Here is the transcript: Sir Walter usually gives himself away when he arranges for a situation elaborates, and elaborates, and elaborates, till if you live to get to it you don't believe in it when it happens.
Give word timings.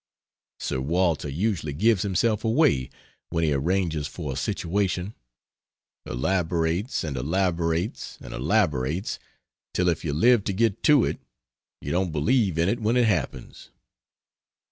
Sir 0.59 0.79
Walter 0.81 1.29
usually 1.29 1.73
gives 1.73 2.01
himself 2.01 2.43
away 2.43 2.89
when 3.29 3.43
he 3.43 3.53
arranges 3.53 4.07
for 4.07 4.33
a 4.33 4.35
situation 4.35 5.13
elaborates, 6.07 7.03
and 7.03 7.15
elaborates, 7.15 8.17
and 8.19 8.33
elaborates, 8.33 9.19
till 9.75 9.89
if 9.89 10.03
you 10.03 10.11
live 10.13 10.43
to 10.45 10.53
get 10.53 10.81
to 10.85 11.05
it 11.05 11.19
you 11.81 11.91
don't 11.91 12.11
believe 12.11 12.57
in 12.57 12.67
it 12.67 12.79
when 12.79 12.97
it 12.97 13.05
happens. 13.05 13.69